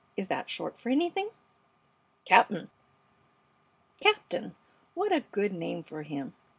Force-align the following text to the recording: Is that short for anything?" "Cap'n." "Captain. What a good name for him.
Is 0.17 0.29
that 0.29 0.49
short 0.49 0.79
for 0.79 0.89
anything?" 0.89 1.29
"Cap'n." 2.25 2.71
"Captain. 3.99 4.55
What 4.95 5.11
a 5.13 5.19
good 5.31 5.53
name 5.53 5.83
for 5.83 6.01
him. 6.01 6.33